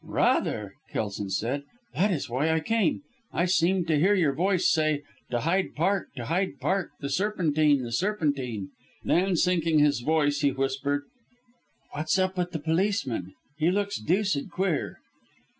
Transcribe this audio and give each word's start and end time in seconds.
"Rather!" 0.03 0.73
Kelson 0.91 1.29
said. 1.29 1.61
"That 1.93 2.09
is 2.09 2.27
why 2.27 2.49
I 2.49 2.59
came. 2.59 3.03
I 3.31 3.45
seemed 3.45 3.85
to 3.85 3.99
hear 3.99 4.15
your 4.15 4.33
voice 4.33 4.67
say 4.67 5.03
'To 5.29 5.41
Hyde 5.41 5.75
Park 5.75 6.07
to 6.15 6.25
Hyde 6.25 6.59
Park 6.59 6.89
the 7.01 7.07
Serpentine 7.07 7.83
the 7.83 7.91
Serpentine.'" 7.91 8.69
Then 9.03 9.35
sinking 9.35 9.77
his 9.77 9.99
voice 9.99 10.39
he 10.41 10.51
whispered, 10.51 11.03
"What's 11.91 12.17
up 12.17 12.35
with 12.35 12.49
the 12.51 12.57
policeman, 12.57 13.35
he 13.59 13.69
looks 13.69 13.97
deuced 13.99 14.49
queer?" 14.49 14.97